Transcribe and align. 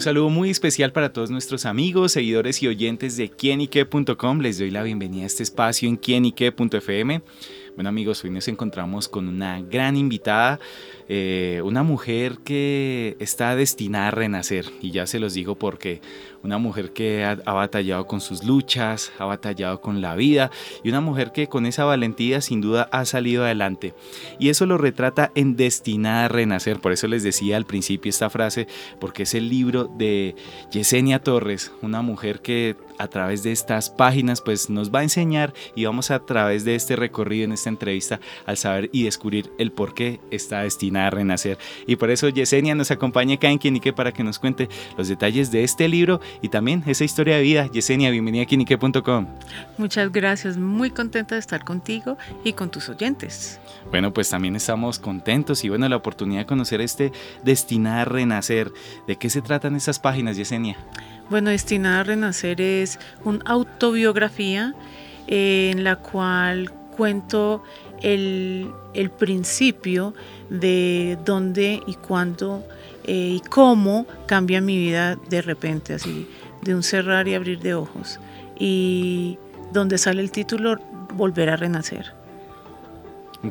Un 0.00 0.04
saludo 0.04 0.30
muy 0.30 0.48
especial 0.48 0.92
para 0.92 1.12
todos 1.12 1.30
nuestros 1.30 1.66
amigos, 1.66 2.12
seguidores 2.12 2.62
y 2.62 2.68
oyentes 2.68 3.18
de 3.18 3.28
quienique.com. 3.28 4.40
Les 4.40 4.58
doy 4.58 4.70
la 4.70 4.82
bienvenida 4.82 5.24
a 5.24 5.26
este 5.26 5.42
espacio 5.42 5.90
en 5.90 5.96
quienique.fm. 5.98 7.20
Bueno 7.74 7.88
amigos, 7.88 8.24
hoy 8.24 8.30
nos 8.30 8.48
encontramos 8.48 9.08
con 9.08 9.28
una 9.28 9.60
gran 9.62 9.96
invitada 9.96 10.58
eh, 11.12 11.60
una 11.64 11.82
mujer 11.82 12.38
que 12.44 13.16
está 13.18 13.56
destinada 13.56 14.06
a 14.06 14.10
renacer, 14.12 14.66
y 14.80 14.92
ya 14.92 15.08
se 15.08 15.18
los 15.18 15.34
digo 15.34 15.56
porque 15.56 16.00
una 16.44 16.56
mujer 16.56 16.92
que 16.92 17.24
ha, 17.24 17.34
batallado 17.52 18.06
con 18.06 18.20
sus 18.20 18.44
luchas, 18.44 19.10
ha 19.18 19.24
batallado 19.24 19.80
con 19.80 20.00
la 20.00 20.14
vida, 20.14 20.52
y 20.84 20.88
una 20.88 21.00
mujer 21.00 21.32
que 21.32 21.48
con 21.48 21.66
esa 21.66 21.82
valentía 21.82 22.40
sin 22.40 22.60
duda 22.60 22.88
ha 22.92 23.04
salido 23.06 23.42
adelante. 23.42 23.92
Y 24.38 24.50
eso 24.50 24.66
lo 24.66 24.78
retrata 24.78 25.32
en 25.34 25.56
Destinada 25.56 26.26
a 26.26 26.28
Renacer, 26.28 26.78
por 26.78 26.92
eso 26.92 27.08
les 27.08 27.24
decía 27.24 27.56
al 27.56 27.66
principio 27.66 28.08
esta 28.08 28.30
frase, 28.30 28.68
porque 29.00 29.24
es 29.24 29.34
el 29.34 29.48
libro 29.48 29.86
de 29.86 30.36
Yesenia 30.70 31.24
Torres, 31.24 31.72
una 31.82 32.02
mujer 32.02 32.38
que 32.40 32.76
a 33.00 33.08
través 33.08 33.42
de 33.42 33.50
estas 33.50 33.88
páginas 33.88 34.42
pues 34.42 34.68
nos 34.68 34.94
va 34.94 35.00
a 35.00 35.02
enseñar 35.02 35.54
y 35.74 35.86
vamos 35.86 36.10
a 36.10 36.18
través 36.20 36.64
de 36.64 36.74
este 36.74 36.96
recorrido 36.96 37.46
en 37.46 37.52
esta 37.52 37.70
entrevista 37.70 38.20
al 38.44 38.58
saber 38.58 38.90
y 38.92 39.04
descubrir 39.04 39.50
el 39.58 39.72
por 39.72 39.94
qué 39.94 40.20
está 40.30 40.62
destinada 40.62 41.06
a 41.06 41.10
renacer. 41.10 41.58
Y 41.86 41.96
por 41.96 42.10
eso 42.10 42.28
Yesenia 42.28 42.74
nos 42.74 42.90
acompaña 42.90 43.36
acá 43.36 43.48
en 43.48 43.58
Quinique 43.58 43.94
para 43.94 44.12
que 44.12 44.22
nos 44.22 44.38
cuente 44.38 44.68
los 44.98 45.08
detalles 45.08 45.50
de 45.50 45.64
este 45.64 45.88
libro 45.88 46.20
y 46.42 46.50
también 46.50 46.82
esa 46.86 47.04
historia 47.04 47.36
de 47.36 47.42
vida. 47.42 47.70
Yesenia, 47.72 48.10
bienvenida 48.10 48.42
a 48.42 48.46
quinique.com. 48.46 49.26
Muchas 49.78 50.12
gracias, 50.12 50.58
muy 50.58 50.90
contenta 50.90 51.36
de 51.36 51.40
estar 51.40 51.64
contigo 51.64 52.18
y 52.44 52.52
con 52.52 52.70
tus 52.70 52.90
oyentes. 52.90 53.60
Bueno, 53.90 54.12
pues 54.12 54.28
también 54.28 54.56
estamos 54.56 54.98
contentos 54.98 55.64
y 55.64 55.70
bueno, 55.70 55.88
la 55.88 55.96
oportunidad 55.96 56.40
de 56.40 56.46
conocer 56.46 56.82
este 56.82 57.12
Destinada 57.44 58.02
a 58.02 58.04
Renacer. 58.04 58.72
¿De 59.06 59.16
qué 59.16 59.30
se 59.30 59.40
tratan 59.40 59.74
estas 59.74 59.98
páginas, 59.98 60.36
Yesenia? 60.36 60.76
Bueno, 61.30 61.50
Destinada 61.50 62.00
a 62.00 62.02
Renacer 62.02 62.60
es 62.60 62.98
una 63.24 63.40
autobiografía 63.44 64.74
eh, 65.28 65.70
en 65.72 65.84
la 65.84 65.94
cual 65.94 66.72
cuento 66.96 67.62
el, 68.02 68.68
el 68.94 69.10
principio 69.10 70.12
de 70.50 71.16
dónde 71.24 71.82
y 71.86 71.94
cuándo 71.94 72.66
eh, 73.04 73.36
y 73.36 73.40
cómo 73.48 74.06
cambia 74.26 74.60
mi 74.60 74.76
vida 74.76 75.14
de 75.28 75.40
repente, 75.40 75.94
así, 75.94 76.28
de 76.62 76.74
un 76.74 76.82
cerrar 76.82 77.28
y 77.28 77.34
abrir 77.34 77.60
de 77.60 77.74
ojos. 77.74 78.18
Y 78.58 79.38
donde 79.72 79.98
sale 79.98 80.22
el 80.22 80.32
título, 80.32 80.78
volver 81.14 81.48
a 81.50 81.56
renacer. 81.56 82.19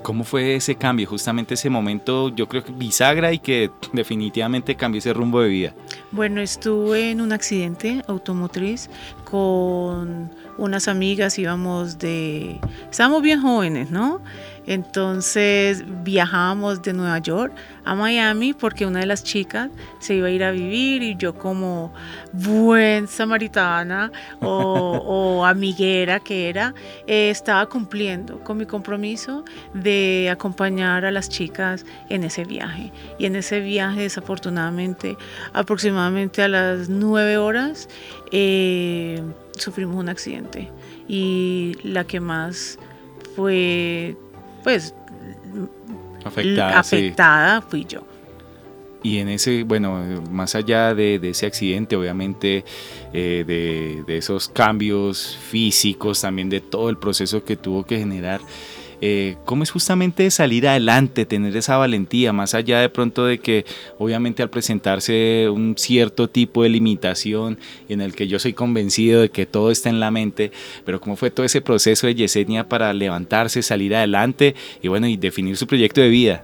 ¿Cómo 0.03 0.23
fue 0.23 0.55
ese 0.55 0.75
cambio? 0.75 1.07
Justamente 1.07 1.55
ese 1.55 1.69
momento, 1.69 2.29
yo 2.29 2.47
creo 2.47 2.63
que 2.63 2.71
bisagra 2.71 3.33
y 3.33 3.39
que 3.39 3.71
definitivamente 3.91 4.75
cambió 4.75 4.99
ese 4.99 5.13
rumbo 5.13 5.41
de 5.41 5.49
vida. 5.49 5.75
Bueno, 6.11 6.41
estuve 6.41 7.09
en 7.09 7.21
un 7.21 7.31
accidente 7.31 8.03
automotriz 8.07 8.89
con 9.23 10.29
unas 10.59 10.87
amigas, 10.87 11.39
íbamos 11.39 11.97
de... 11.97 12.59
Estábamos 12.91 13.23
bien 13.23 13.41
jóvenes, 13.41 13.89
¿no? 13.89 14.21
Entonces 14.69 15.83
viajamos 16.03 16.83
de 16.83 16.93
Nueva 16.93 17.17
York 17.17 17.55
a 17.85 17.95
Miami 17.95 18.53
porque 18.53 18.85
una 18.85 18.99
de 18.99 19.07
las 19.07 19.23
chicas 19.23 19.71
se 19.97 20.13
iba 20.13 20.27
a 20.27 20.29
ir 20.29 20.43
a 20.43 20.51
vivir 20.51 21.01
y 21.01 21.15
yo 21.17 21.33
como 21.33 21.91
buen 22.33 23.07
samaritana 23.07 24.11
o, 24.41 25.43
amiguera 25.43 26.19
que 26.19 26.49
era, 26.49 26.75
eh, 27.07 27.31
estaba 27.31 27.65
cumpliendo 27.65 28.43
con 28.43 28.57
mi 28.57 28.67
compromiso 28.67 29.43
de 29.73 30.29
acompañar 30.31 31.03
a 31.03 31.09
las 31.09 31.29
chicas 31.29 31.83
en 32.09 32.23
ese 32.23 32.45
viaje. 32.45 32.91
Y 33.17 33.25
en 33.25 33.37
ese 33.37 33.61
viaje 33.61 34.01
desafortunadamente 34.01 35.17
aproximadamente 35.53 36.43
a 36.43 36.47
las 36.47 36.89
nueve 36.89 37.37
horas 37.37 37.89
eh, 38.31 39.23
sufrimos 39.57 39.95
un 39.95 40.09
accidente 40.09 40.69
y 41.07 41.75
la 41.81 42.03
que 42.03 42.19
más 42.19 42.77
fue 43.35 44.15
pues 44.63 44.93
afectada, 46.23 47.61
fui 47.61 47.85
yo. 47.85 48.05
Y 49.01 49.19
en 49.19 49.29
ese, 49.29 49.63
bueno, 49.63 50.21
más 50.29 50.55
allá 50.55 50.93
de, 50.93 51.19
ese 51.23 51.45
accidente, 51.45 51.95
obviamente, 51.95 52.65
eh, 53.13 53.45
de, 53.47 54.03
de, 54.05 54.17
esos 54.17 54.49
cambios 54.49 55.37
físicos, 55.49 56.19
también 56.19 56.49
de 56.49 56.59
todo 56.59 56.89
el 56.89 56.97
proceso 56.97 57.43
que 57.45 57.55
tuvo 57.55 57.85
que 57.85 57.97
generar, 57.97 58.41
eh, 59.01 59.37
cómo 59.45 59.63
es 59.63 59.71
justamente 59.71 60.29
salir 60.31 60.67
adelante, 60.67 61.25
tener 61.25 61.55
esa 61.55 61.77
valentía, 61.77 62.33
más 62.33 62.53
allá 62.53 62.79
de 62.79 62.89
pronto 62.89 63.25
de 63.25 63.39
que 63.39 63.65
obviamente 63.97 64.43
al 64.43 64.49
presentarse 64.49 65.49
un 65.49 65.75
cierto 65.77 66.29
tipo 66.29 66.63
de 66.63 66.69
limitación 66.69 67.57
en 67.87 68.01
el 68.01 68.13
que 68.15 68.27
yo 68.27 68.39
soy 68.39 68.53
convencido 68.53 69.21
de 69.21 69.29
que 69.29 69.45
todo 69.45 69.71
está 69.71 69.89
en 69.89 69.99
la 69.99 70.11
mente, 70.11 70.51
pero 70.85 70.99
cómo 70.99 71.15
fue 71.15 71.31
todo 71.31 71.45
ese 71.45 71.61
proceso 71.61 72.07
de 72.07 72.15
Yesenia 72.15 72.67
para 72.67 72.93
levantarse, 72.93 73.61
salir 73.63 73.95
adelante 73.95 74.55
y 74.81 74.87
bueno, 74.87 75.07
y 75.07 75.17
definir 75.17 75.57
su 75.57 75.67
proyecto 75.67 76.01
de 76.01 76.09
vida. 76.09 76.43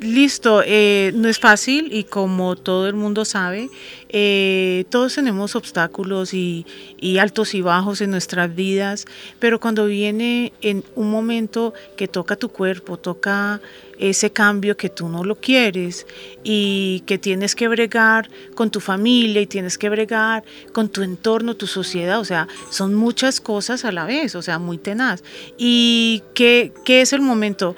Listo, 0.00 0.62
eh, 0.64 1.12
no 1.14 1.28
es 1.28 1.38
fácil 1.38 1.92
y 1.92 2.04
como 2.04 2.56
todo 2.56 2.88
el 2.88 2.94
mundo 2.94 3.24
sabe, 3.24 3.68
eh, 4.08 4.84
todos 4.90 5.14
tenemos 5.14 5.54
obstáculos 5.54 6.32
y, 6.34 6.66
altos 7.18 7.54
y 7.54 7.62
bajos 7.62 8.00
en 8.00 8.10
nuestras 8.10 8.54
vidas, 8.54 9.06
pero 9.38 9.60
cuando 9.60 9.86
viene 9.86 10.52
en 10.62 10.84
un 10.94 11.10
momento 11.10 11.74
que 11.96 12.08
toca 12.08 12.36
tu 12.36 12.48
cuerpo, 12.48 12.96
toca 12.96 13.60
ese 13.98 14.30
cambio 14.30 14.76
que 14.76 14.88
tú 14.88 15.08
no 15.08 15.24
lo 15.24 15.36
quieres 15.36 16.06
y 16.42 17.02
que 17.06 17.18
tienes 17.18 17.54
que 17.54 17.68
bregar 17.68 18.28
con 18.54 18.70
tu 18.70 18.80
familia 18.80 19.40
y 19.40 19.46
tienes 19.46 19.78
que 19.78 19.88
bregar 19.88 20.42
con 20.72 20.88
tu 20.88 21.02
entorno, 21.02 21.54
tu 21.54 21.66
sociedad, 21.66 22.18
o 22.18 22.24
sea, 22.24 22.48
son 22.70 22.94
muchas 22.94 23.40
cosas 23.40 23.84
a 23.84 23.92
la 23.92 24.04
vez, 24.04 24.34
o 24.34 24.42
sea, 24.42 24.58
muy 24.58 24.78
tenaz. 24.78 25.22
¿Y 25.58 26.22
qué, 26.34 26.72
qué 26.84 27.02
es 27.02 27.12
el 27.12 27.20
momento? 27.20 27.76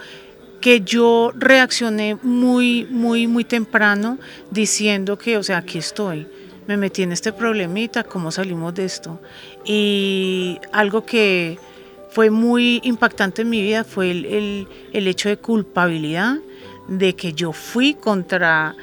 Que 0.64 0.80
yo 0.80 1.30
reaccioné 1.34 2.16
muy, 2.22 2.86
muy, 2.86 3.26
muy 3.26 3.44
temprano 3.44 4.18
diciendo 4.50 5.18
que, 5.18 5.36
o 5.36 5.42
sea, 5.42 5.58
aquí 5.58 5.76
estoy, 5.76 6.26
me 6.66 6.78
metí 6.78 7.02
en 7.02 7.12
este 7.12 7.34
problemita, 7.34 8.02
¿cómo 8.02 8.30
salimos 8.30 8.74
de 8.74 8.86
esto? 8.86 9.20
Y 9.66 10.58
algo 10.72 11.04
que 11.04 11.58
fue 12.12 12.30
muy 12.30 12.80
impactante 12.82 13.42
en 13.42 13.50
mi 13.50 13.60
vida 13.60 13.84
fue 13.84 14.10
el, 14.10 14.66
el 14.94 15.06
hecho 15.06 15.28
de 15.28 15.36
culpabilidad, 15.36 16.38
de 16.88 17.14
que 17.14 17.34
yo 17.34 17.52
fui 17.52 17.92
contra 17.92 18.74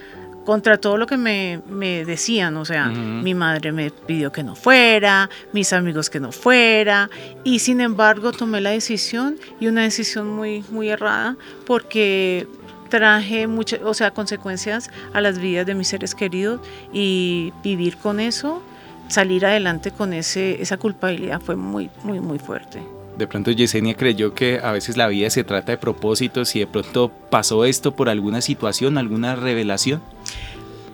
contra 0.46 0.78
todo 0.78 0.98
lo 0.98 1.08
que 1.08 1.18
me, 1.18 1.62
decían, 2.06 2.58
o 2.58 2.66
sea, 2.66 2.88
mi 2.88 3.34
madre 3.34 3.72
me 3.72 3.92
pidió 3.92 4.32
que 4.32 4.44
no 4.44 4.56
fuera, 4.56 5.30
mis 5.54 5.72
amigos 5.74 6.10
que 6.10 6.20
no 6.20 6.32
fuera, 6.32 7.10
y 7.44 7.60
sin 7.60 7.82
embargo 7.82 8.32
tomé 8.32 8.62
la 8.62 8.72
decisión 8.72 9.38
y 9.60 9.68
una 9.68 9.84
decisión 9.84 10.28
muy, 10.28 10.64
muy 10.72 10.90
errada 10.90 11.36
porque 11.66 12.48
traje 12.90 13.48
muchas, 13.48 13.82
o 13.84 13.94
sea, 13.94 14.12
consecuencias 14.12 14.90
a 15.14 15.22
las 15.22 15.40
vidas 15.40 15.66
de 15.66 15.76
mis 15.76 15.88
seres 15.88 16.16
queridos 16.16 16.60
y 16.92 17.54
vivir 17.64 17.98
con 17.98 18.20
eso, 18.20 18.62
salir 19.08 19.46
adelante 19.46 19.92
con 19.92 20.14
ese, 20.14 20.62
esa 20.62 20.78
culpabilidad 20.78 21.40
fue 21.42 21.56
muy, 21.56 21.90
muy, 22.04 22.20
muy 22.20 22.40
fuerte 22.40 22.82
de 23.22 23.28
pronto 23.28 23.52
Yesenia 23.52 23.96
creyó 23.96 24.34
que 24.34 24.60
a 24.64 24.72
veces 24.72 24.98
la 24.98 25.08
vida 25.08 25.30
se 25.30 25.44
trata 25.44 25.74
de 25.74 25.78
propósitos 25.78 26.56
y 26.56 26.60
de 26.60 26.68
pronto 26.68 27.12
pasó 27.30 27.66
esto 27.66 27.92
por 27.96 28.10
alguna 28.10 28.42
situación, 28.42 28.98
alguna 28.98 29.36
revelación. 29.36 30.02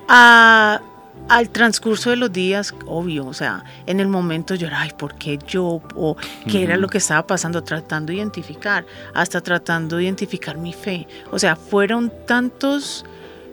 Al 0.07 1.49
transcurso 1.51 2.09
de 2.09 2.15
los 2.15 2.31
días, 2.31 2.73
obvio, 2.85 3.25
o 3.25 3.33
sea, 3.33 3.63
en 3.85 3.99
el 3.99 4.07
momento 4.07 4.55
yo 4.55 4.67
era, 4.67 4.81
ay, 4.81 4.91
¿por 4.97 5.15
qué 5.15 5.37
yo? 5.47 5.81
O 5.95 6.15
qué 6.49 6.63
era 6.63 6.77
lo 6.77 6.87
que 6.87 6.99
estaba 6.99 7.27
pasando, 7.27 7.63
tratando 7.63 8.11
de 8.11 8.17
identificar, 8.17 8.85
hasta 9.13 9.41
tratando 9.41 9.97
de 9.97 10.03
identificar 10.03 10.57
mi 10.57 10.73
fe. 10.73 11.07
O 11.31 11.39
sea, 11.39 11.55
fueron 11.55 12.11
tantos, 12.25 13.05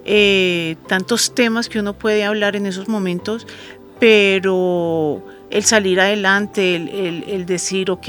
eh, 0.04 0.76
tantos 0.86 1.34
temas 1.34 1.68
que 1.68 1.80
uno 1.80 1.94
puede 1.94 2.24
hablar 2.24 2.54
en 2.54 2.66
esos 2.66 2.88
momentos, 2.88 3.46
pero 3.98 5.22
el 5.50 5.64
salir 5.64 6.00
adelante, 6.00 6.74
el, 6.76 7.46
decir, 7.46 7.90
ok, 7.90 8.08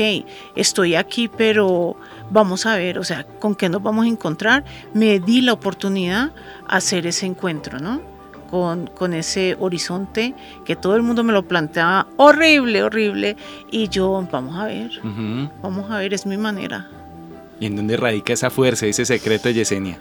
estoy 0.56 0.96
aquí, 0.96 1.28
pero 1.28 1.96
vamos 2.31 2.66
a 2.66 2.75
ver, 2.75 2.98
o 2.98 3.04
sea, 3.04 3.24
con 3.24 3.56
qué 3.56 3.70
nos 3.70 3.84
vamos 3.84 4.06
a 4.06 4.10
encontrar, 4.10 4.66
me 4.94 5.20
di 5.20 5.42
la 5.42 5.54
oportunidad 5.54 6.31
a 6.68 6.78
hacer 6.78 7.06
ese 7.06 7.28
encuentro, 7.28 7.80
¿no? 7.80 8.15
Con, 8.50 8.88
con, 8.88 9.14
ese 9.14 9.58
horizonte 9.60 10.34
que 10.66 10.76
todo 10.76 10.96
el 10.96 11.02
mundo 11.02 11.24
me 11.24 11.34
lo 11.34 11.48
planteaba 11.48 12.08
horrible, 12.18 12.84
horrible, 12.84 13.36
y 13.72 13.90
yo, 13.90 14.26
vamos 14.32 14.56
a 14.58 14.66
ver, 14.66 14.92
vamos 15.62 15.90
a 15.90 15.98
ver, 15.98 16.14
es 16.14 16.26
mi 16.26 16.38
manera. 16.38 16.88
¿Y 17.60 17.66
en 17.66 17.76
dónde 17.76 17.98
radica 17.98 18.34
esa 18.34 18.50
fuerza, 18.50 18.86
ese 18.86 19.06
secreto, 19.06 19.50
Yesenia? 19.50 20.00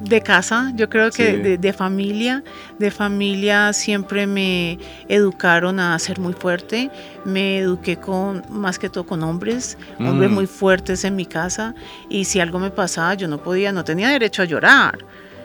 de 0.00 0.22
casa, 0.22 0.72
yo 0.74 0.88
creo 0.88 1.10
que 1.10 1.58
de, 1.58 1.72
familia, 1.72 2.42
de 2.78 2.90
familia 2.90 3.72
siempre 3.72 4.26
me 4.26 4.78
educaron 5.08 5.78
a 5.78 5.98
ser 5.98 6.18
muy 6.18 6.32
fuerte, 6.32 6.90
me 7.24 7.58
eduqué 7.58 7.96
con, 7.98 8.42
más 8.48 8.78
que 8.78 8.88
todo 8.88 9.04
con 9.04 9.22
hombres, 9.22 9.76
hombres 9.98 10.30
mm. 10.30 10.34
muy 10.34 10.46
fuertes 10.46 11.04
en 11.04 11.16
mi 11.16 11.26
casa, 11.26 11.74
y 12.08 12.24
si 12.24 12.40
algo 12.40 12.58
me 12.58 12.70
pasaba 12.70 13.14
yo 13.14 13.28
no 13.28 13.38
podía, 13.38 13.72
no 13.72 13.84
tenía 13.84 14.08
derecho 14.08 14.42
a 14.42 14.46
llorar, 14.46 14.98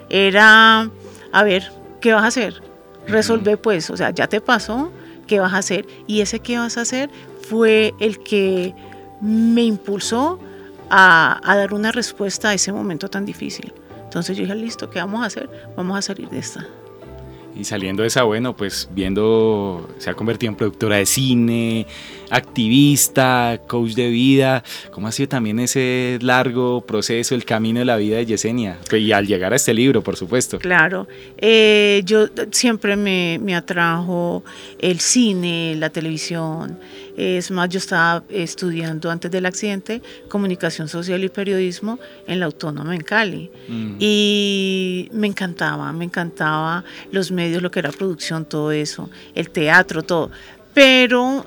era, 0.09 0.89
a 1.35 1.43
ver, 1.43 1.69
¿qué 1.99 2.13
vas 2.13 2.23
a 2.23 2.27
hacer? 2.27 2.63
Resolve 3.07 3.57
pues, 3.57 3.89
o 3.89 3.97
sea, 3.97 4.11
ya 4.11 4.27
te 4.27 4.39
pasó, 4.39 4.93
¿qué 5.27 5.41
vas 5.41 5.53
a 5.53 5.57
hacer? 5.57 5.85
Y 6.07 6.21
ese 6.21 6.39
qué 6.39 6.57
vas 6.57 6.77
a 6.77 6.81
hacer 6.81 7.09
fue 7.41 7.93
el 7.99 8.19
que 8.19 8.73
me 9.19 9.63
impulsó 9.63 10.39
a, 10.89 11.41
a 11.43 11.57
dar 11.57 11.73
una 11.73 11.91
respuesta 11.91 12.49
a 12.49 12.53
ese 12.53 12.71
momento 12.71 13.09
tan 13.09 13.25
difícil. 13.25 13.73
Entonces 14.05 14.37
yo 14.37 14.43
dije, 14.43 14.55
listo, 14.55 14.89
¿qué 14.89 14.99
vamos 14.99 15.23
a 15.23 15.25
hacer? 15.25 15.49
Vamos 15.75 15.97
a 15.97 16.01
salir 16.01 16.29
de 16.29 16.39
esta. 16.39 16.65
Y 17.57 17.63
saliendo 17.63 18.01
de 18.01 18.09
esa, 18.09 18.23
bueno, 18.23 18.55
pues 18.55 18.89
viendo, 18.91 19.89
se 19.97 20.09
ha 20.09 20.13
convertido 20.13 20.51
en 20.51 20.57
productora 20.57 20.97
de 20.97 21.05
cine, 21.05 21.87
activista, 22.29 23.61
coach 23.67 23.91
de 23.91 24.09
vida. 24.09 24.63
¿Cómo 24.91 25.07
ha 25.07 25.11
sido 25.11 25.29
también 25.29 25.59
ese 25.59 26.19
largo 26.21 26.81
proceso, 26.81 27.33
el 27.33 27.45
camino 27.45 27.79
de 27.79 27.85
la 27.85 27.95
vida 27.95 28.17
de 28.17 28.25
Yesenia? 28.25 28.77
Pues, 28.89 29.01
y 29.01 29.11
al 29.11 29.25
llegar 29.25 29.53
a 29.53 29.55
este 29.55 29.73
libro, 29.73 30.03
por 30.03 30.17
supuesto. 30.17 30.59
Claro, 30.59 31.07
eh, 31.37 32.01
yo 32.05 32.27
siempre 32.51 32.97
me, 32.97 33.39
me 33.41 33.55
atrajo 33.55 34.43
el 34.79 34.99
cine, 34.99 35.75
la 35.77 35.89
televisión. 35.89 36.77
Es 37.17 37.49
más, 37.51 37.69
yo 37.69 37.79
estaba 37.79 38.23
estudiando 38.29 39.09
antes 39.09 39.31
del 39.31 39.45
accidente 39.45 40.01
comunicación 40.27 40.87
social 40.87 41.23
y 41.23 41.29
periodismo 41.29 41.97
en 42.27 42.39
la 42.39 42.47
Autónoma 42.47 42.93
en 42.95 43.01
Cali. 43.01 43.49
Mm. 43.67 43.95
Y 43.99 45.09
me 45.13 45.27
encantaba, 45.27 45.91
me 45.93 46.05
encantaba 46.05 46.83
los 47.11 47.31
medios, 47.31 47.61
lo 47.61 47.71
que 47.71 47.79
era 47.79 47.91
producción, 47.91 48.45
todo 48.45 48.71
eso, 48.71 49.09
el 49.33 49.49
teatro, 49.49 50.03
todo. 50.03 50.31
Pero 50.73 51.45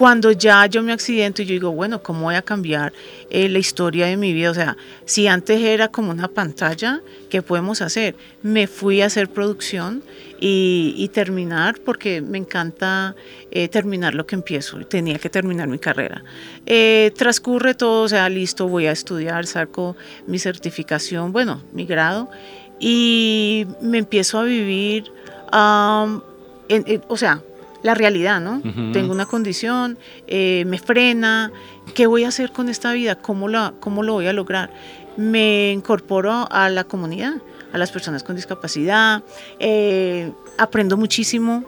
cuando 0.00 0.32
ya 0.32 0.64
yo 0.64 0.82
me 0.82 0.94
accidento 0.94 1.42
y 1.42 1.44
yo 1.44 1.52
digo, 1.52 1.72
bueno, 1.72 2.02
¿cómo 2.02 2.22
voy 2.22 2.34
a 2.34 2.40
cambiar 2.40 2.90
eh, 3.28 3.50
la 3.50 3.58
historia 3.58 4.06
de 4.06 4.16
mi 4.16 4.32
vida? 4.32 4.50
O 4.50 4.54
sea, 4.54 4.78
si 5.04 5.26
antes 5.26 5.60
era 5.60 5.88
como 5.88 6.10
una 6.10 6.26
pantalla, 6.26 7.02
¿qué 7.28 7.42
podemos 7.42 7.82
hacer? 7.82 8.16
Me 8.42 8.66
fui 8.66 9.02
a 9.02 9.06
hacer 9.06 9.28
producción 9.28 10.02
y, 10.40 11.06
terminar 11.12 11.78
porque 11.84 12.22
me 12.22 12.38
encanta 12.38 13.14
eh, 13.50 13.68
terminar 13.68 14.14
lo 14.14 14.24
que 14.24 14.36
empiezo. 14.36 14.78
Tenía 14.86 15.18
que 15.18 15.28
terminar 15.28 15.68
mi 15.68 15.78
carrera. 15.78 16.24
Eh, 16.64 17.12
transcurre 17.14 17.74
todo, 17.74 18.04
o 18.04 18.08
sea, 18.08 18.26
listo, 18.30 18.68
voy 18.68 18.86
a 18.86 18.92
estudiar, 18.92 19.46
saco 19.46 19.98
mi 20.26 20.38
certificación, 20.38 21.30
bueno, 21.30 21.62
mi 21.74 21.84
grado 21.84 22.30
y 22.78 23.66
me 23.82 23.98
empiezo 23.98 24.38
a 24.38 24.44
vivir, 24.44 25.12
o 25.52 27.16
sea, 27.18 27.42
la 27.82 27.94
realidad, 27.94 28.40
¿no? 28.40 28.62
Tengo 28.92 29.12
una 29.12 29.26
condición, 29.26 29.98
eh, 30.26 30.64
me 30.66 30.78
frena, 30.78 31.52
¿qué 31.94 32.06
voy 32.06 32.24
a 32.24 32.28
hacer 32.28 32.52
con 32.52 32.68
esta 32.68 32.92
vida? 32.92 33.16
¿Cómo, 33.16 33.48
la, 33.48 33.74
¿Cómo 33.80 34.02
lo 34.02 34.14
voy 34.14 34.26
a 34.26 34.32
lograr? 34.32 34.70
Me 35.16 35.72
incorporo 35.72 36.46
a 36.50 36.68
la 36.68 36.84
comunidad, 36.84 37.34
a 37.72 37.78
las 37.78 37.90
personas 37.90 38.22
con 38.22 38.36
discapacidad, 38.36 39.22
eh, 39.58 40.32
aprendo 40.58 40.96
muchísimo 40.96 41.64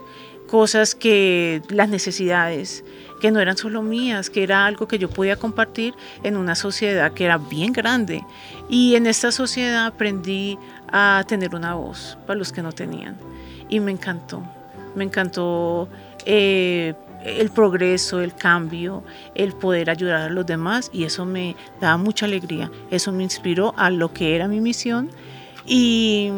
cosas 0.49 0.95
que 0.95 1.63
las 1.71 1.89
necesidades 1.89 2.85
que 3.23 3.31
no 3.31 3.41
eran 3.41 3.57
solo 3.57 3.83
mías, 3.83 4.29
que 4.29 4.43
era 4.43 4.67
algo 4.67 4.89
que 4.89 4.99
yo 4.99 5.09
podía 5.09 5.37
compartir 5.37 5.95
en 6.25 6.37
una 6.37 6.57
sociedad 6.57 7.13
que 7.13 7.25
era 7.25 7.39
bien 7.39 7.73
grande. 7.73 8.23
Y 8.69 8.97
en 8.97 9.07
esta 9.07 9.31
sociedad 9.31 9.87
aprendí 9.87 10.59
a 10.89 11.25
tener 11.29 11.55
una 11.55 11.75
voz 11.75 12.19
para 12.27 12.37
los 12.37 12.53
que 12.53 12.63
no 12.63 12.73
tenían. 12.73 13.17
Y 13.69 13.79
me 13.79 13.93
encantó, 13.93 14.43
me 14.95 15.05
encantó 15.05 15.89
eh, 16.25 16.95
el 17.25 17.51
progreso, 17.51 18.21
el 18.21 18.35
cambio, 18.35 19.05
el 19.35 19.53
poder 19.53 19.91
ayudar 19.91 20.23
a 20.23 20.31
los 20.31 20.47
demás 20.47 20.91
y 20.93 21.05
eso 21.05 21.25
me 21.25 21.57
daba 21.81 21.97
mucha 21.97 22.27
alegría. 22.27 22.71
Eso 22.91 23.13
me 23.13 23.23
inspiró 23.23 23.75
a 23.77 23.91
lo 23.91 24.13
que 24.13 24.35
era 24.35 24.49
mi 24.49 24.61
misión 24.61 25.11
y 25.67 26.31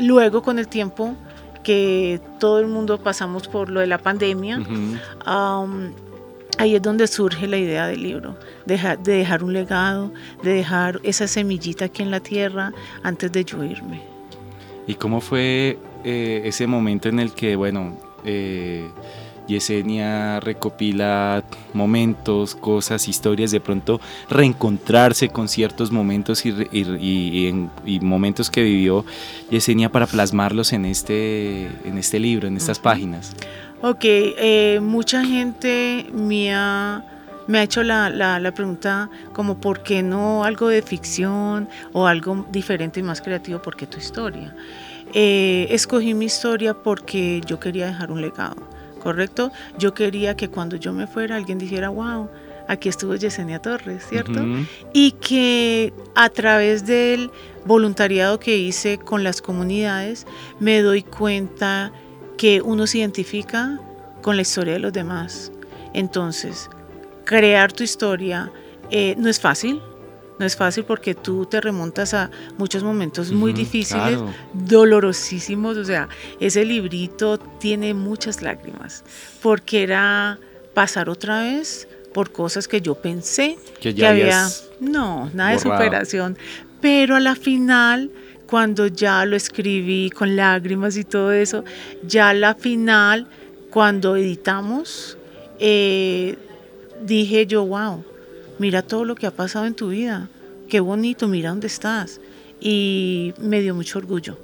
luego 0.00 0.42
con 0.42 0.58
el 0.58 0.68
tiempo 0.68 1.14
que 1.62 2.20
todo 2.38 2.60
el 2.60 2.66
mundo 2.66 2.98
pasamos 2.98 3.48
por 3.48 3.68
lo 3.68 3.80
de 3.80 3.86
la 3.86 3.98
pandemia, 3.98 4.60
ahí 6.58 6.74
es 6.74 6.82
donde 6.82 7.06
surge 7.06 7.46
la 7.46 7.58
idea 7.58 7.86
del 7.86 8.02
libro, 8.02 8.36
de 8.64 8.96
dejar, 8.98 9.44
un 9.44 9.52
legado, 9.52 10.12
de 10.42 10.54
dejar 10.54 11.00
esa 11.02 11.26
semillita 11.26 11.86
aquí 11.86 12.02
en 12.02 12.10
la 12.10 12.20
tierra 12.20 12.72
antes 13.02 13.30
de 13.32 13.44
yo 13.44 13.62
irme. 13.62 14.00
¿Y 14.86 14.94
cómo 14.94 15.20
fue 15.20 15.78
eh, 16.04 16.42
ese 16.44 16.66
momento 16.66 17.08
en 17.08 17.18
el 17.20 17.32
que, 17.32 17.56
bueno, 17.56 17.96
eh, 18.24 18.88
Yesenia 19.48 20.40
recopila 20.40 21.42
momentos, 21.72 22.54
cosas, 22.54 23.08
historias, 23.08 23.50
de 23.50 23.60
pronto 23.60 24.00
reencontrarse 24.28 25.30
con 25.30 25.48
ciertos 25.48 25.90
momentos 25.90 26.44
y, 26.44 26.50
y, 26.70 28.00
momentos 28.00 28.50
que 28.50 28.62
vivió 28.62 29.04
Yesenia 29.50 29.88
para 29.88 30.06
plasmarlos 30.06 30.72
en 30.72 30.84
este, 30.84 31.64
en 31.84 31.98
este 31.98 32.20
libro, 32.20 32.46
en 32.46 32.56
estas 32.56 32.78
páginas. 32.78 33.34
Ok, 33.80 34.02
eh, 34.02 34.80
mucha 34.82 35.24
gente 35.24 36.06
me 36.12 36.54
ha, 36.54 37.04
me 37.46 37.58
ha 37.58 37.62
hecho 37.62 37.82
la, 37.82 38.10
la, 38.10 38.52
pregunta 38.52 39.08
como 39.32 39.58
por 39.60 39.82
qué 39.82 40.02
no 40.02 40.44
algo 40.44 40.68
de 40.68 40.82
ficción 40.82 41.68
o 41.92 42.06
algo 42.06 42.44
diferente 42.50 43.00
y 43.00 43.02
más 43.02 43.22
creativo, 43.22 43.62
¿por 43.62 43.76
qué 43.76 43.86
tu 43.86 43.98
historia? 43.98 44.54
Eh, 45.14 45.66
escogí 45.70 46.14
mi 46.14 46.26
historia 46.26 46.74
porque 46.74 47.40
yo 47.46 47.58
quería 47.58 47.86
dejar 47.86 48.10
un 48.10 48.20
legado, 48.20 48.56
¿correcto? 49.02 49.50
Yo 49.78 49.94
quería 49.94 50.36
que 50.36 50.48
cuando 50.48 50.76
yo 50.76 50.92
me 50.92 51.06
fuera 51.06 51.36
alguien 51.36 51.58
dijera, 51.58 51.88
wow, 51.88 52.28
aquí 52.68 52.88
estuvo 52.88 53.14
Yesenia 53.14 53.60
Torres, 53.60 54.06
¿cierto? 54.08 54.44
Y 54.92 55.12
que 55.12 55.92
a 56.14 56.28
través 56.28 56.86
del 56.86 57.30
voluntariado 57.64 58.38
que 58.38 58.56
hice 58.58 58.98
con 58.98 59.24
las 59.24 59.40
comunidades 59.40 60.26
me 60.60 60.82
doy 60.82 61.02
cuenta 61.02 61.90
que 62.36 62.60
uno 62.60 62.86
se 62.86 62.98
identifica 62.98 63.80
con 64.22 64.36
la 64.36 64.42
historia 64.42 64.74
de 64.74 64.78
los 64.78 64.92
demás. 64.92 65.50
Entonces, 65.94 66.68
crear 67.24 67.72
tu 67.72 67.82
historia 67.82 68.52
eh, 68.90 69.14
no 69.18 69.28
es 69.28 69.40
fácil, 69.40 69.80
no 70.38 70.46
es 70.46 70.56
fácil 70.56 70.84
porque 70.84 71.14
tú 71.14 71.46
te 71.46 71.60
remontas 71.60 72.14
a 72.14 72.30
muchos 72.56 72.82
momentos 72.82 73.32
muy 73.32 73.52
difíciles, 73.52 74.18
dolorosísimos, 74.52 75.76
o 75.76 75.84
sea, 75.84 76.08
ese 76.40 76.64
librito 76.64 77.38
tiene 77.38 77.94
muchas 77.94 78.42
lágrimas, 78.42 79.04
porque 79.42 79.82
era 79.82 80.38
pasar 80.74 81.08
otra 81.08 81.42
vez 81.42 81.88
por 82.14 82.32
cosas 82.32 82.68
que 82.68 82.80
yo 82.80 82.94
pensé 82.94 83.58
que, 83.80 83.94
ya 83.94 84.10
había... 84.10 84.48
No, 84.80 85.30
nada 85.34 85.50
de 85.50 85.58
superación, 85.58 86.38
pero 86.80 87.16
a 87.16 87.20
la 87.20 87.34
final 87.34 88.10
cuando 88.48 88.86
ya 88.86 89.24
lo 89.26 89.36
escribí 89.36 90.10
con 90.10 90.34
lágrimas 90.34 90.96
y 90.96 91.04
todo 91.04 91.32
eso, 91.32 91.64
ya 92.02 92.32
la 92.32 92.54
final, 92.54 93.26
cuando 93.70 94.16
editamos, 94.16 95.18
eh, 95.60 96.36
dije 97.02 97.46
yo, 97.46 97.66
wow, 97.66 98.02
mira 98.58 98.82
todo 98.82 99.04
lo 99.04 99.14
que 99.14 99.26
ha 99.26 99.30
pasado 99.30 99.66
en 99.66 99.74
tu 99.74 99.88
vida, 99.88 100.28
qué 100.68 100.80
bonito, 100.80 101.28
mira 101.28 101.50
dónde 101.50 101.66
estás. 101.66 102.20
Y 102.60 103.34
me 103.40 103.60
dio 103.60 103.74
mucho 103.74 103.98
orgullo. 103.98 104.36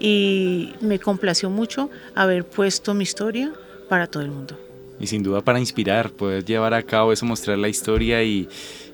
Y 0.00 0.74
me 0.80 0.98
complació 0.98 1.50
mucho 1.50 1.90
haber 2.14 2.44
puesto 2.44 2.94
mi 2.94 3.02
historia 3.02 3.52
para 3.88 4.06
todo 4.06 4.22
el 4.22 4.30
mundo. 4.30 4.58
Y 5.00 5.06
sin 5.06 5.22
duda 5.22 5.40
para 5.40 5.60
inspirar, 5.60 6.10
poder 6.10 6.44
llevar 6.44 6.74
a 6.74 6.82
cabo 6.82 7.12
eso, 7.12 7.24
mostrar 7.26 7.58
la 7.58 7.68
historia 7.68 8.22
y, 8.22 8.48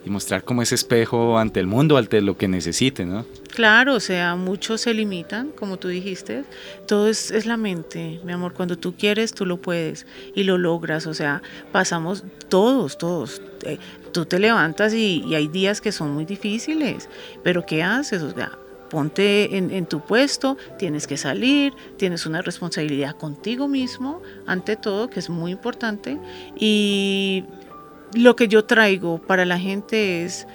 y 0.04 0.10
mostrar 0.10 0.44
como 0.44 0.62
ese 0.62 0.74
espejo 0.74 1.38
ante 1.38 1.60
el 1.60 1.66
mundo, 1.66 1.96
ante 1.96 2.20
lo 2.20 2.36
que 2.36 2.46
necesite, 2.46 3.04
¿no? 3.06 3.24
Claro, 3.54 3.94
o 3.94 4.00
sea, 4.00 4.34
muchos 4.36 4.82
se 4.82 4.92
limitan, 4.92 5.50
como 5.50 5.78
tú 5.78 5.88
dijiste, 5.88 6.44
todo 6.86 7.08
es, 7.08 7.30
es, 7.30 7.46
la 7.46 7.56
mente, 7.56 8.20
mi 8.24 8.32
amor, 8.32 8.52
cuando 8.52 8.76
tú 8.76 8.94
quieres, 8.96 9.32
tú 9.32 9.46
lo 9.46 9.58
puedes 9.58 10.06
y 10.34 10.42
lo 10.42 10.58
logras, 10.58 11.06
o 11.06 11.14
sea, 11.14 11.40
pasamos 11.72 12.24
todos, 12.48 12.98
todos, 12.98 13.40
eh, 13.62 13.78
tú 14.12 14.26
te 14.26 14.38
levantas 14.38 14.92
y, 14.92 15.24
y, 15.26 15.36
hay 15.36 15.48
días 15.48 15.80
que 15.80 15.92
son 15.92 16.10
muy 16.12 16.24
difíciles, 16.24 17.08
pero 17.42 17.64
¿qué 17.64 17.82
haces? 17.82 18.22
O 18.22 18.32
sea, 18.32 18.58
ponte 18.90 19.56
en, 19.56 19.70
en, 19.70 19.86
tu 19.86 20.00
puesto, 20.00 20.58
tienes 20.78 21.06
que 21.06 21.16
salir, 21.16 21.72
tienes 21.96 22.26
una 22.26 22.42
responsabilidad 22.42 23.16
contigo 23.16 23.68
mismo, 23.68 24.20
ante 24.46 24.76
todo, 24.76 25.08
que 25.08 25.20
es 25.20 25.30
muy 25.30 25.52
importante, 25.52 26.18
y 26.56 27.44
lo 28.14 28.36
que 28.36 28.48
yo 28.48 28.64
traigo 28.64 29.18
para 29.18 29.44
la 29.44 29.58
gente 29.58 30.24
es 30.24 30.46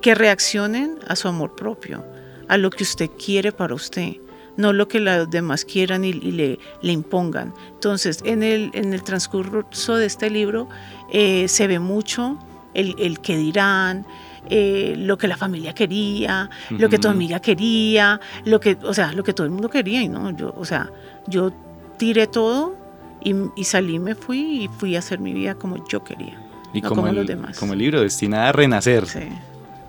que 0.00 0.14
reaccionen 0.14 0.98
a 1.06 1.16
su 1.16 1.28
amor 1.28 1.54
propio, 1.54 2.04
a 2.48 2.56
lo 2.56 2.70
que 2.70 2.84
usted 2.84 3.10
quiere 3.22 3.52
para 3.52 3.74
usted, 3.74 4.16
no 4.56 4.72
lo 4.72 4.88
que 4.88 5.00
los 5.00 5.28
demás 5.30 5.64
quieran 5.64 6.04
y, 6.04 6.12
le, 6.12 6.58
le, 6.80 6.92
impongan. 6.92 7.52
Entonces, 7.74 8.22
en 8.24 8.42
el, 8.42 8.70
en 8.72 8.92
el 8.92 9.02
transcurso 9.02 9.96
de 9.96 10.06
este 10.06 10.30
libro 10.30 10.68
eh, 11.12 11.48
se 11.48 11.66
ve 11.66 11.78
mucho 11.78 12.38
el, 12.72 12.94
el 12.98 13.20
que 13.20 13.36
dirán, 13.36 14.06
eh, 14.48 14.94
lo 14.96 15.18
que 15.18 15.26
la 15.26 15.36
familia 15.36 15.74
quería, 15.74 16.48
lo 16.70 16.88
que 16.88 16.98
tu 16.98 17.08
amiga 17.08 17.40
quería, 17.40 18.20
lo 18.44 18.60
que, 18.60 18.78
o 18.82 18.94
sea, 18.94 19.12
lo 19.12 19.24
que 19.24 19.32
todo 19.32 19.44
el 19.44 19.50
mundo 19.50 19.68
quería 19.68 20.02
y 20.02 20.08
no, 20.08 20.30
yo, 20.30 20.54
o 20.56 20.64
sea, 20.64 20.90
yo 21.26 21.52
tiré 21.98 22.26
todo 22.28 22.76
y, 23.24 23.34
y 23.56 23.64
salí, 23.64 23.98
me 23.98 24.14
fui 24.14 24.64
y 24.64 24.68
fui 24.68 24.94
a 24.94 25.00
hacer 25.00 25.18
mi 25.18 25.32
vida 25.32 25.56
como 25.56 25.84
yo 25.88 26.04
quería. 26.04 26.45
Y 26.76 26.82
como, 26.82 27.06
el, 27.06 27.38
como 27.58 27.72
el 27.72 27.78
libro, 27.78 28.00
destinada 28.00 28.50
a 28.50 28.52
renacer. 28.52 29.06
Sí. 29.06 29.20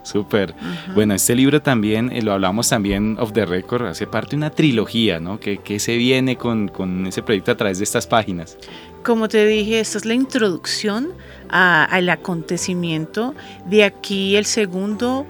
Súper. 0.08 0.56
Bueno, 0.96 1.14
este 1.14 1.36
libro 1.36 1.62
también, 1.62 2.14
eh, 2.14 2.22
lo 2.22 2.32
hablamos 2.32 2.70
también 2.70 3.18
of 3.20 3.34
the 3.34 3.46
record, 3.46 3.88
hace 3.88 4.08
parte 4.08 4.32
de 4.32 4.36
una 4.38 4.52
trilogía, 4.52 5.20
¿no? 5.20 5.38
¿Qué, 5.38 5.80
se 5.80 5.98
viene 5.98 6.38
con, 6.38 6.70
con, 6.70 7.06
ese 7.08 7.22
proyecto 7.22 7.52
a 7.52 7.58
través 7.58 7.80
de 7.80 7.84
estas 7.84 8.08
páginas? 8.08 8.58
Como 9.04 9.28
te 9.28 9.46
dije, 9.46 9.82
esta 9.82 9.98
es 9.98 10.06
la 10.06 10.14
introducción 10.14 11.10
al 11.50 12.08
acontecimiento. 12.08 13.36
De 13.66 13.84
aquí 13.84 14.38
el 14.38 14.46
segundo 14.46 15.26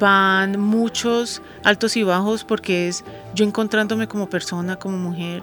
van 0.00 0.58
muchos 0.58 1.42
altos 1.62 1.98
y 1.98 2.02
bajos 2.02 2.44
porque 2.44 2.88
es 2.88 3.04
yo 3.34 3.44
encontrándome 3.44 4.08
como 4.08 4.30
persona, 4.30 4.76
como 4.76 4.96
mujer, 4.96 5.42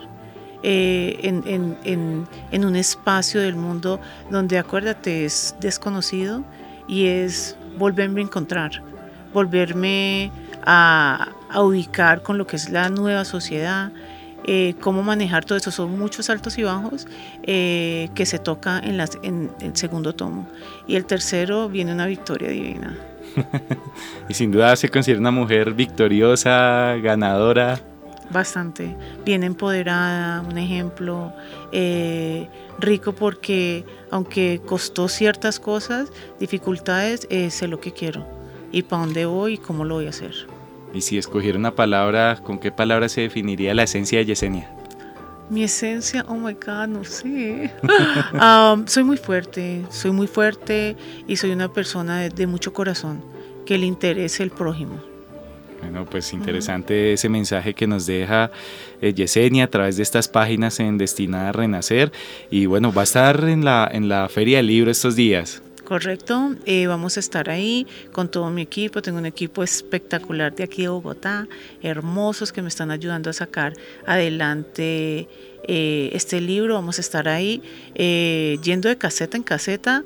eh, 0.61 1.19
en, 1.23 2.65
un 2.65 2.75
espacio 2.75 3.41
del 3.41 3.55
mundo 3.55 3.99
donde, 4.29 4.57
acuérdate, 4.57 5.25
es 5.25 5.55
desconocido 5.59 6.43
y 6.87 7.05
es 7.07 7.55
volverme 7.77 8.21
a 8.21 8.23
encontrar, 8.23 8.83
volverme 9.33 10.31
a, 10.65 11.29
ubicar 11.55 12.21
con 12.21 12.37
lo 12.37 12.45
que 12.45 12.57
es 12.57 12.69
la 12.69 12.89
nueva 12.89 13.25
sociedad, 13.25 13.91
eh, 14.45 14.75
cómo 14.81 15.01
manejar 15.01 15.45
todo 15.45 15.57
eso. 15.57 15.71
Son 15.71 15.97
muchos 15.97 16.29
altos 16.29 16.57
y 16.57 16.63
bajos 16.63 17.07
eh, 17.43 18.09
que 18.13 18.25
se 18.25 18.39
toca 18.39 18.79
en, 18.79 18.97
las, 18.97 19.17
en 19.23 19.51
el 19.61 19.75
segundo 19.77 20.13
tomo. 20.13 20.47
Y 20.87 20.95
el 20.95 21.05
tercero 21.05 21.69
viene 21.69 21.93
una 21.93 22.05
victoria 22.05 22.49
divina. 22.49 22.97
y 24.29 24.33
sin 24.33 24.51
duda 24.51 24.75
se 24.75 24.89
considera 24.89 25.19
una 25.19 25.31
mujer 25.31 25.73
victoriosa, 25.73 26.95
ganadora. 27.01 27.79
Bastante, 28.31 28.95
bien 29.25 29.43
empoderada, 29.43 30.41
un 30.41 30.57
ejemplo 30.57 31.33
eh, 31.71 32.47
rico 32.79 33.13
porque 33.13 33.85
aunque 34.11 34.61
costó 34.65 35.07
ciertas 35.07 35.59
cosas, 35.59 36.11
dificultades, 36.39 37.27
eh, 37.31 37.49
sé 37.49 37.67
lo 37.67 37.79
que 37.79 37.91
quiero 37.91 38.25
y 38.71 38.83
para 38.83 39.03
dónde 39.03 39.25
voy 39.25 39.53
y 39.53 39.57
cómo 39.57 39.85
lo 39.85 39.95
voy 39.95 40.05
a 40.05 40.09
hacer. 40.09 40.33
Y 40.93 41.01
si 41.01 41.17
escogiera 41.17 41.57
una 41.57 41.75
palabra, 41.75 42.39
¿con 42.43 42.59
qué 42.59 42.71
palabra 42.71 43.09
se 43.09 43.21
definiría 43.21 43.73
la 43.73 43.83
esencia 43.83 44.19
de 44.19 44.25
Yesenia? 44.25 44.69
Mi 45.49 45.63
esencia, 45.63 46.25
oh 46.27 46.35
my 46.35 46.53
God, 46.53 46.87
no 46.87 47.03
sé. 47.03 47.71
Um, 48.33 48.85
soy 48.87 49.03
muy 49.03 49.17
fuerte, 49.17 49.83
soy 49.89 50.11
muy 50.11 50.27
fuerte 50.27 50.95
y 51.27 51.35
soy 51.35 51.51
una 51.51 51.71
persona 51.73 52.29
de, 52.29 52.47
mucho 52.47 52.73
corazón 52.73 53.23
que 53.65 53.77
le 53.77 53.85
interese 53.85 54.43
el 54.43 54.51
prójimo. 54.51 54.99
Bueno, 55.81 56.05
pues 56.05 56.33
interesante 56.33 57.13
ese 57.13 57.29
mensaje 57.29 57.73
que 57.73 57.87
nos 57.87 58.05
deja 58.05 58.51
eh, 59.01 59.13
Yesenia 59.13 59.65
a 59.65 59.69
través 59.69 59.97
de 59.97 60.03
estas 60.03 60.27
páginas 60.27 60.79
en 60.79 60.97
Destinada 60.97 61.49
a 61.49 61.51
Renacer. 61.51 62.11
Y 62.51 62.65
bueno, 62.65 62.91
va 62.91 63.01
a 63.01 63.03
estar 63.03 63.43
en 63.45 63.63
la, 63.63 63.89
en 63.91 64.09
la 64.09 64.27
Feria 64.29 64.57
del 64.57 64.67
Libro 64.67 64.91
estos 64.91 65.15
días. 65.15 65.61
Correcto, 65.89 66.55
eh, 66.67 66.85
vamos 66.85 67.17
a 67.17 67.19
estar 67.19 67.49
ahí 67.49 67.87
con 68.11 68.29
todo 68.29 68.51
mi 68.51 68.61
equipo, 68.61 69.01
tengo 69.01 69.17
un 69.17 69.25
equipo 69.25 69.63
espectacular 69.63 70.55
de 70.55 70.63
aquí 70.63 70.83
de 70.83 70.89
Bogotá, 70.89 71.47
hermosos 71.81 72.53
que 72.53 72.61
me 72.61 72.67
están 72.67 72.91
ayudando 72.91 73.31
a 73.31 73.33
sacar 73.33 73.73
adelante 74.05 75.27
eh, 75.67 76.11
este 76.13 76.41
libro, 76.41 76.75
vamos 76.75 76.99
a 76.99 77.01
estar 77.01 77.27
ahí 77.27 77.63
eh, 77.95 78.59
yendo 78.61 78.87
de 78.87 78.99
caseta 78.99 79.35
en 79.35 79.41
caseta, 79.41 80.03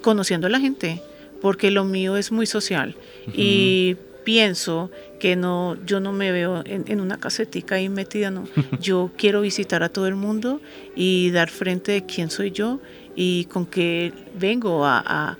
conociendo 0.00 0.46
a 0.46 0.50
la 0.50 0.58
gente, 0.58 1.02
porque 1.42 1.70
lo 1.70 1.84
mío 1.84 2.16
es 2.16 2.32
muy 2.32 2.46
social. 2.46 2.96
Y 3.34 3.98
pienso 4.24 4.90
que 5.20 5.36
no, 5.36 5.76
yo 5.86 6.00
no 6.00 6.12
me 6.12 6.32
veo 6.32 6.62
en, 6.66 7.00
una 7.00 7.18
casetica 7.18 7.76
ahí 7.76 7.88
metida, 7.88 8.30
no. 8.30 8.44
Yo 8.80 9.10
quiero 9.16 9.42
visitar 9.42 9.82
a 9.82 9.88
todo 9.88 10.06
el 10.06 10.16
mundo 10.16 10.60
y 10.96 11.30
dar 11.30 11.50
frente 11.50 11.92
de 11.92 12.06
quién 12.06 12.30
soy 12.30 12.50
yo 12.50 12.80
y 13.14 13.44
con 13.46 13.66
qué 13.66 14.12
vengo 14.38 14.84
a, 14.84 15.38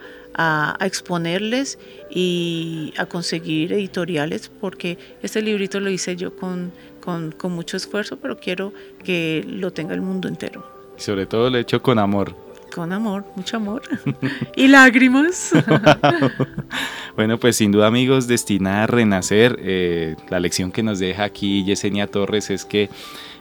exponerles 0.81 1.79
y 2.11 2.93
a 2.97 3.07
conseguir 3.07 3.73
editoriales, 3.73 4.51
porque 4.61 4.99
este 5.23 5.41
librito 5.43 5.79
lo 5.79 5.91
hice 5.91 6.17
yo 6.17 6.35
con, 6.35 6.73
con, 7.01 7.53
mucho 7.53 7.77
esfuerzo, 7.77 8.17
pero 8.17 8.37
quiero 8.37 8.73
que 9.05 9.45
lo 9.47 9.73
tenga 9.73 9.95
el 9.95 10.01
mundo 10.01 10.27
entero. 10.27 10.67
sobre 10.97 11.27
todo 11.27 11.51
lo 11.51 11.59
he 11.59 11.61
hecho 11.61 11.81
con 11.81 12.01
amor. 12.01 12.44
Con 12.75 12.93
amor, 12.93 13.25
mucho 13.37 13.59
amor. 13.59 13.83
y 14.57 14.67
lágrimas. 14.67 15.53
bueno, 17.17 17.39
pues 17.39 17.55
sin 17.55 17.71
duda 17.71 17.87
amigos, 17.87 18.27
destinada 18.27 18.83
a 18.83 18.87
renacer, 18.89 19.57
eh, 19.61 20.17
la 20.29 20.41
lección 20.41 20.73
que 20.73 20.83
nos 20.83 20.99
deja 20.99 21.23
aquí 21.23 21.63
Yesenia 21.63 22.09
Torres 22.09 22.51
es 22.51 22.65
que 22.65 22.91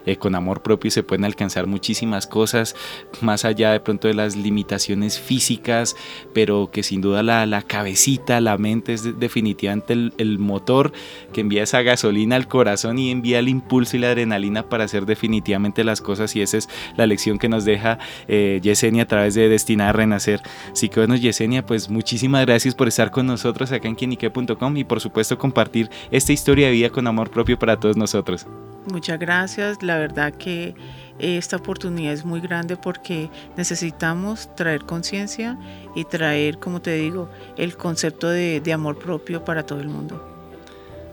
eh, 0.06 0.16
con 0.16 0.34
amor 0.34 0.62
propio 0.62 0.90
se 0.90 1.02
pueden 1.02 1.24
alcanzar 1.24 1.66
muchísimas 1.66 2.26
cosas, 2.26 2.76
más 3.20 3.44
allá 3.44 3.72
de 3.72 3.80
pronto 3.80 4.08
de 4.08 4.14
las 4.14 4.36
limitaciones 4.36 5.18
físicas, 5.18 5.96
pero 6.32 6.70
que 6.72 6.82
sin 6.82 7.00
duda 7.00 7.22
la, 7.22 7.46
la 7.46 7.62
cabecita, 7.62 8.40
la 8.40 8.58
mente 8.58 8.92
es 8.92 9.18
definitivamente 9.18 9.92
el, 9.92 10.38
motor 10.38 10.92
que 11.32 11.40
envía 11.40 11.62
esa 11.62 11.82
gasolina 11.82 12.36
al 12.36 12.48
corazón 12.48 12.98
y 12.98 13.10
envía 13.10 13.38
el 13.38 13.48
impulso 13.48 13.96
y 13.96 14.00
la 14.00 14.08
adrenalina 14.08 14.68
para 14.68 14.84
hacer 14.84 15.06
definitivamente 15.06 15.84
las 15.84 16.00
cosas 16.00 16.34
y 16.36 16.42
esa 16.42 16.58
es 16.58 16.68
la 16.96 17.06
lección 17.06 17.38
que 17.38 17.48
nos 17.48 17.64
deja 17.64 17.98
eh, 18.28 18.60
Yesenia 18.62 19.04
a 19.04 19.06
través 19.06 19.34
de 19.34 19.48
Destinada 19.48 19.90
a 19.90 19.92
Renacer. 19.92 20.40
Así 20.72 20.88
que 20.88 21.00
bueno, 21.00 21.16
Yesenia, 21.16 21.64
pues 21.64 21.88
muchísimas 21.88 22.44
gracias 22.46 22.74
por 22.74 22.88
estar 22.88 23.10
con 23.10 23.26
nosotros 23.26 23.72
acá 23.72 23.88
en 23.88 23.94
quienique.com 23.94 24.76
y 24.76 24.84
por 24.84 25.00
supuesto 25.00 25.38
compartir 25.38 25.88
esta 26.10 26.32
historia 26.32 26.66
de 26.66 26.72
vida 26.72 26.90
con 26.90 27.06
amor 27.06 27.30
propio 27.30 27.58
para 27.58 27.78
todos 27.78 27.96
nosotros. 27.96 28.46
Muchas 28.86 29.18
gracias. 29.18 29.82
La 29.82 29.98
verdad 29.98 30.34
que 30.34 30.74
esta 31.18 31.56
oportunidad 31.56 32.12
es 32.12 32.24
muy 32.24 32.40
grande 32.40 32.76
porque 32.76 33.30
necesitamos 33.56 34.54
traer 34.56 34.84
conciencia 34.84 35.58
y 35.94 36.04
traer, 36.04 36.58
como 36.58 36.82
te 36.82 36.94
digo, 36.94 37.30
el 37.56 37.76
concepto 37.76 38.28
de, 38.28 38.62
amor 38.72 38.98
propio 38.98 39.44
para 39.44 39.64
todo 39.64 39.80
el 39.80 39.88
mundo. 39.88 40.30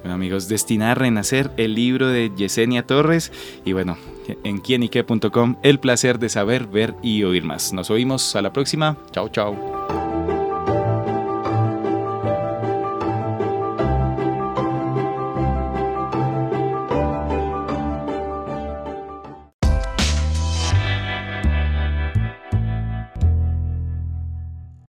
Bueno 0.02 0.16
amigos, 0.16 0.48
Destinada 0.48 0.94
a 0.94 0.96
Renacer, 0.96 1.52
el 1.58 1.76
libro 1.76 2.08
de 2.08 2.32
Yesenia 2.36 2.88
Torres 2.88 3.32
y 3.64 3.74
bueno, 3.74 3.98
en 4.44 4.58
quienique.com, 4.58 5.58
el 5.62 5.80
placer 5.80 6.18
de 6.18 6.30
saber, 6.30 6.66
ver 6.66 6.96
y 7.04 7.24
oír 7.24 7.44
más. 7.44 7.72
Nos 7.72 7.92
oímos 7.92 8.36
a 8.36 8.42
la 8.42 8.52
próxima. 8.52 8.98
Chao, 9.12 9.30
chao. 9.30 9.81